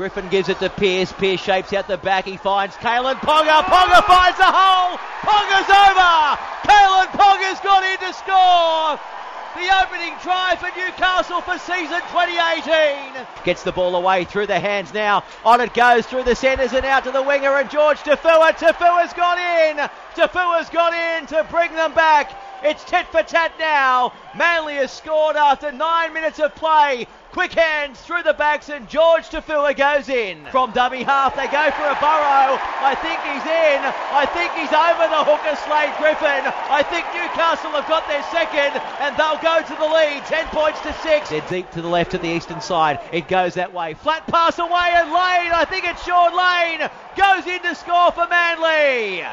Griffin 0.00 0.30
gives 0.30 0.48
it 0.48 0.58
to 0.60 0.70
Pearce. 0.70 1.12
Pearce 1.12 1.42
shapes 1.42 1.74
out 1.74 1.86
the 1.86 1.98
back. 1.98 2.24
He 2.24 2.38
finds 2.38 2.74
Kalyn 2.76 3.16
Ponga. 3.16 3.60
Ponga 3.64 4.02
finds 4.06 4.38
the 4.38 4.48
hole. 4.48 4.96
Ponga's 4.96 5.68
over. 5.68 6.40
Kalyn 6.64 7.06
Ponga's 7.12 7.60
got 7.60 7.84
in 7.84 7.98
to 8.08 8.14
score. 8.14 8.98
The 9.60 9.68
opening 9.84 10.14
try 10.22 10.56
for 10.56 10.74
Newcastle 10.74 11.42
for 11.42 11.58
season 11.58 12.00
2018. 12.12 13.26
Gets 13.44 13.62
the 13.62 13.72
ball 13.72 13.94
away 13.94 14.24
through 14.24 14.46
the 14.46 14.58
hands 14.58 14.94
now. 14.94 15.22
On 15.44 15.60
it 15.60 15.74
goes 15.74 16.06
through 16.06 16.22
the 16.22 16.34
centres 16.34 16.72
and 16.72 16.86
out 16.86 17.04
to 17.04 17.10
the 17.10 17.22
winger 17.22 17.58
and 17.58 17.68
George 17.68 17.98
Taufua. 17.98 18.52
Taufua's 18.52 19.12
got 19.12 19.36
in. 19.36 19.76
Taufua's 20.14 20.70
got 20.70 20.94
in 20.94 21.26
to 21.26 21.46
bring 21.50 21.74
them 21.74 21.92
back. 21.92 22.32
It's 22.62 22.82
tit 22.84 23.06
for 23.08 23.22
tat 23.22 23.52
now. 23.58 24.14
Manly 24.34 24.76
has 24.76 24.92
scored 24.92 25.36
after 25.36 25.70
nine 25.72 26.14
minutes 26.14 26.38
of 26.38 26.54
play. 26.54 27.06
Quick 27.32 27.52
hands 27.52 28.00
through 28.00 28.24
the 28.24 28.34
backs 28.34 28.68
and 28.70 28.88
George 28.88 29.28
Taufua 29.28 29.76
goes 29.76 30.08
in. 30.08 30.44
From 30.50 30.72
dummy 30.72 31.04
half, 31.04 31.36
they 31.36 31.46
go 31.46 31.70
for 31.78 31.86
a 31.86 31.94
burrow. 32.02 32.58
I 32.82 32.98
think 32.98 33.22
he's 33.22 33.46
in. 33.46 33.80
I 34.10 34.26
think 34.26 34.50
he's 34.58 34.74
over 34.74 35.06
the 35.06 35.22
hooker 35.22 35.54
Slade 35.62 35.94
Griffin. 36.02 36.42
I 36.68 36.82
think 36.82 37.06
Newcastle 37.14 37.70
have 37.70 37.86
got 37.86 38.08
their 38.08 38.24
second 38.34 38.74
and 38.98 39.16
they'll 39.16 39.38
go 39.38 39.62
to 39.62 39.74
the 39.78 39.86
lead. 39.86 40.26
10 40.26 40.46
points 40.46 40.80
to 40.80 40.92
6. 40.92 41.30
They're 41.30 41.40
deep 41.48 41.70
to 41.70 41.82
the 41.82 41.88
left 41.88 42.14
of 42.14 42.22
the 42.22 42.28
eastern 42.28 42.60
side. 42.60 42.98
It 43.12 43.28
goes 43.28 43.54
that 43.54 43.72
way. 43.72 43.94
Flat 43.94 44.26
pass 44.26 44.58
away 44.58 44.90
and 44.98 45.10
Lane, 45.10 45.54
I 45.54 45.64
think 45.70 45.84
it's 45.84 46.04
Shaun 46.04 46.34
Lane, 46.34 46.90
goes 47.16 47.46
in 47.46 47.62
to 47.62 47.76
score 47.76 48.10
for 48.10 48.26
Manly. 48.26 49.24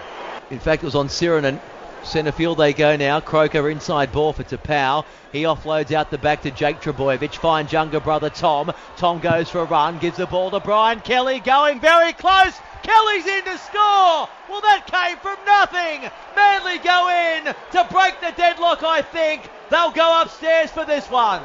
In 0.52 0.60
fact, 0.60 0.84
it 0.84 0.86
was 0.86 0.96
on 0.96 1.10
Sirenan 1.10 1.60
Centre 2.04 2.32
field 2.32 2.58
they 2.58 2.74
go 2.74 2.96
now. 2.96 3.20
Croker 3.20 3.70
inside 3.70 4.12
ball 4.12 4.34
for 4.34 4.44
Taupau. 4.44 5.04
He 5.32 5.44
offloads 5.44 5.92
out 5.92 6.10
the 6.10 6.18
back 6.18 6.42
to 6.44 6.52
Jake 6.52 6.80
Trbojevic. 6.80 7.36
Finds 7.36 7.72
younger 7.72 8.00
brother 8.00 8.30
Tom. 8.30 8.72
Tom 8.96 9.20
goes 9.20 9.50
for 9.50 9.60
a 9.60 9.66
run. 9.66 10.00
Gives 10.00 10.18
the 10.18 10.26
ball 10.26 10.52
to 10.52 10.60
Brian 10.60 11.02
Kelly. 11.02 11.40
Going 11.40 11.80
very 11.80 12.14
close. 12.14 12.54
Kelly's 12.84 13.26
in 13.26 13.44
to 13.44 13.58
score. 13.58 14.30
Well, 14.50 14.62
that 14.62 14.88
came 14.88 15.18
from 15.18 15.38
nothing. 15.46 16.10
Manly 16.36 16.78
go 16.80 17.10
in 17.10 17.54
to 17.74 17.94
break 17.94 18.22
the 18.22 18.34
deadlock, 18.38 18.84
I 18.84 19.02
think. 19.02 19.50
They'll 19.70 19.92
go 19.92 20.22
upstairs 20.22 20.72
for 20.72 20.86
this 20.86 21.10
one 21.10 21.42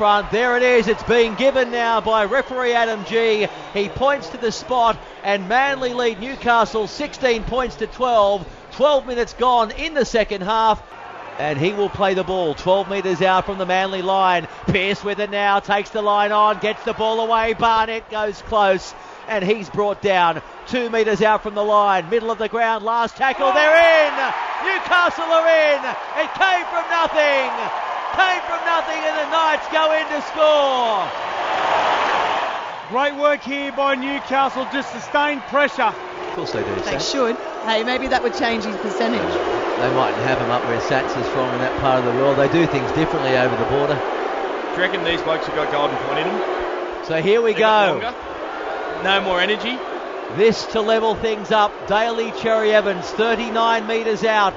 front. 0.00 0.30
There 0.30 0.56
it 0.56 0.62
is. 0.62 0.88
It's 0.88 1.02
being 1.02 1.34
given 1.34 1.70
now 1.70 2.00
by 2.00 2.24
referee 2.24 2.72
Adam 2.72 3.04
Gee. 3.04 3.46
He 3.74 3.90
points 3.90 4.30
to 4.30 4.38
the 4.38 4.50
spot, 4.50 4.98
and 5.22 5.46
Manly 5.46 5.92
lead 5.92 6.18
Newcastle 6.20 6.86
16 6.86 7.42
points 7.44 7.76
to 7.76 7.86
12. 7.86 8.48
12 8.72 9.06
minutes 9.06 9.34
gone 9.34 9.72
in 9.72 9.92
the 9.92 10.06
second 10.06 10.40
half. 10.40 10.82
And 11.38 11.58
he 11.58 11.74
will 11.74 11.90
play 11.90 12.14
the 12.14 12.24
ball 12.24 12.54
12 12.54 12.88
metres 12.88 13.20
out 13.20 13.44
from 13.44 13.58
the 13.58 13.66
Manly 13.66 14.00
line. 14.00 14.48
Pearce 14.68 15.04
with 15.04 15.20
it 15.20 15.30
now, 15.30 15.60
takes 15.60 15.90
the 15.90 16.00
line 16.00 16.32
on, 16.32 16.60
gets 16.60 16.82
the 16.84 16.94
ball 16.94 17.20
away. 17.20 17.52
Barnett 17.52 18.08
goes 18.08 18.40
close, 18.40 18.94
and 19.28 19.44
he's 19.44 19.68
brought 19.68 20.00
down 20.00 20.40
two 20.66 20.88
metres 20.88 21.20
out 21.20 21.42
from 21.42 21.54
the 21.54 21.62
line. 21.62 22.08
Middle 22.08 22.30
of 22.30 22.38
the 22.38 22.48
ground, 22.48 22.86
last 22.86 23.18
tackle. 23.18 23.52
They're 23.52 24.06
in! 24.06 24.14
Newcastle 24.64 25.24
are 25.24 25.46
in! 25.46 26.24
It 26.24 26.32
came 26.32 26.64
from 26.72 26.88
nothing! 26.88 27.89
Came 28.16 28.42
from 28.42 28.60
nothing, 28.66 28.98
and 28.98 29.14
the 29.18 29.28
Knights 29.30 29.66
go 29.70 29.92
in 29.94 30.06
to 30.10 30.20
score! 30.30 31.06
Great 32.90 33.14
work 33.14 33.40
here 33.42 33.70
by 33.70 33.94
Newcastle, 33.94 34.66
just 34.72 34.90
sustained 34.90 35.42
pressure. 35.42 35.94
Of 35.94 36.34
course 36.34 36.52
they 36.52 36.64
do. 36.64 36.74
They 36.82 36.98
should. 36.98 37.36
Hey, 37.62 37.84
maybe 37.84 38.08
that 38.08 38.22
would 38.22 38.34
change 38.34 38.64
his 38.64 38.76
percentage. 38.78 39.20
They 39.22 39.94
mightn't 39.94 40.22
have 40.26 40.38
him 40.38 40.50
up 40.50 40.64
where 40.66 40.80
Sats 40.80 41.16
is 41.16 41.28
from 41.28 41.54
in 41.54 41.60
that 41.60 41.78
part 41.80 42.00
of 42.00 42.04
the 42.04 42.20
world. 42.20 42.36
They 42.36 42.50
do 42.50 42.66
things 42.66 42.90
differently 42.92 43.36
over 43.36 43.54
the 43.54 43.70
border. 43.70 43.94
Do 43.94 44.74
you 44.74 44.82
reckon 44.82 45.04
these 45.04 45.22
blokes 45.22 45.46
have 45.46 45.54
got 45.54 45.70
golden 45.70 45.96
point 45.98 46.18
in 46.18 46.26
them? 46.26 47.04
So 47.06 47.22
here 47.22 47.40
we 47.40 47.54
go. 47.54 48.00
No 49.04 49.20
more 49.20 49.40
energy. 49.40 49.78
This 50.36 50.66
to 50.66 50.80
level 50.80 51.14
things 51.14 51.52
up. 51.52 51.72
Daly 51.86 52.32
Cherry 52.42 52.72
Evans, 52.72 53.06
39 53.06 53.86
metres 53.86 54.24
out 54.24 54.54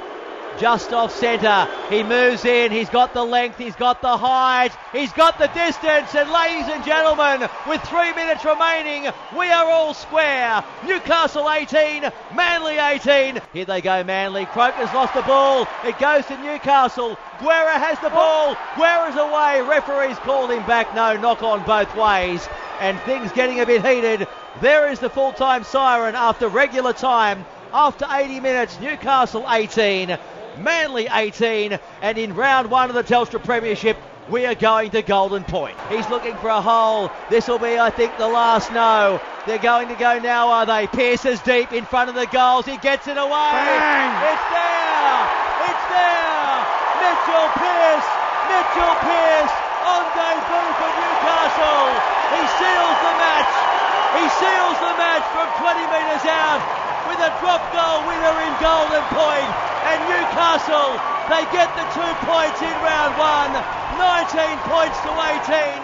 just 0.58 0.94
off 0.94 1.14
centre. 1.14 1.68
He 1.90 2.04
moves 2.04 2.46
in. 2.46 2.72
He's 2.72 2.90
got 2.90 3.14
the 3.14 3.24
length. 3.24 3.58
He's 3.58 3.76
got 3.76 4.02
the 4.02 4.18
height. 4.18 4.72
He's 4.92 5.12
got 5.14 5.38
the 5.38 5.48
distance. 5.48 6.16
And 6.16 6.30
ladies 6.30 6.68
and 6.68 6.84
gentlemen, 6.84 7.50
with 7.68 7.82
three 7.84 8.14
minutes 8.14 8.46
remaining, 8.46 9.12
we 9.38 9.50
are 9.50 9.66
all 9.66 9.94
square. 9.94 10.64
Newcastle 10.86 11.50
18, 11.50 12.12
Manly 12.36 12.78
18. 12.78 13.42
Here 13.54 13.66
they 13.66 13.82
go, 13.82 14.04
Manly. 14.04 14.46
Croker's 14.46 14.94
lost 14.94 15.14
the 15.14 15.22
ball. 15.24 15.68
It 15.84 15.98
goes 16.00 16.26
to 16.28 16.38
Newcastle. 16.38 17.18
Guerra 17.40 17.80
has 17.80 18.00
the 18.00 18.10
ball. 18.10 18.56
Guerra's 18.78 19.16
away. 19.16 19.62
Referee's 19.68 20.18
called 20.20 20.52
him 20.52 20.66
back. 20.66 20.94
No, 20.96 21.18
knock 21.18 21.44
on 21.44 21.64
both 21.66 21.96
ways. 21.96 22.48
And 22.80 23.00
things 23.02 23.32
getting 23.32 23.60
a 23.60 23.66
bit 23.66 23.86
heated. 23.86 24.28
There 24.62 24.92
is 24.92 25.00
the 25.00 25.10
full 25.10 25.34
time 25.34 25.64
siren 25.64 26.16
after 26.16 26.48
regular 26.48 26.94
time. 26.94 27.46
After 27.74 28.06
80 28.08 28.40
minutes, 28.40 28.80
Newcastle 28.80 29.46
18, 29.50 30.16
Manly 30.58 31.08
18, 31.12 31.80
and 32.02 32.18
in 32.18 32.36
round 32.36 32.70
one 32.70 32.90
of 32.90 32.96
the 32.96 33.04
Telstra 33.04 33.44
Premiership, 33.44 33.98
we 34.30 34.46
are 34.46 34.56
going 34.56 34.90
to 34.92 35.02
Golden 35.02 35.44
Point. 35.44 35.76
He's 35.90 36.10
looking 36.10 36.36
for 36.38 36.50
a 36.50 36.62
hole. 36.62 37.12
This 37.30 37.48
will 37.48 37.60
be, 37.60 37.78
I 37.78 37.90
think, 37.90 38.18
the 38.18 38.28
last 38.28 38.72
no. 38.72 39.20
They're 39.46 39.58
going 39.58 39.90
to 39.90 39.96
go 39.96 40.20
now, 40.20 40.50
are 40.50 40.66
they? 40.66 40.88
Pearce 40.88 41.26
is 41.26 41.42
deep 41.42 41.74
in 41.74 41.86
front 41.86 42.10
of 42.10 42.16
the 42.16 42.28
goals. 42.28 42.66
He 42.66 42.78
gets 42.78 43.08
it 43.08 43.18
away. 43.18 43.52
Bang. 43.52 44.14
It's 44.32 44.48
there. 44.48 45.20
It's 45.68 45.86
there. 45.92 46.56
Mitchell 47.04 47.50
Pearce. 47.60 48.08
Mitchell 48.48 48.96
Pearce 49.04 49.54
on 49.84 50.04
debut 50.16 50.70
for 50.80 50.92
Newcastle. 50.96 51.92
He 52.32 52.42
seals 52.56 52.98
the 53.04 53.14
match. 53.20 53.93
He 54.14 54.26
seals 54.38 54.78
the 54.78 54.94
match 54.94 55.26
from 55.34 55.50
20 55.58 55.90
metres 55.90 56.26
out 56.30 56.62
with 57.10 57.18
a 57.18 57.34
drop 57.42 57.66
goal 57.74 58.06
winner 58.06 58.36
in 58.46 58.54
Golden 58.62 59.02
Point. 59.10 59.50
And 59.90 60.00
Newcastle, 60.06 60.94
they 61.34 61.44
get 61.50 61.68
the 61.74 61.86
two 61.98 62.14
points 62.30 62.62
in 62.62 62.76
round 62.86 63.18
one, 63.18 63.52
19 63.98 64.58
points 64.70 64.98
to 65.02 65.12
18. 65.50 65.82